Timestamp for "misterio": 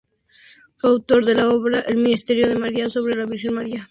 1.97-2.47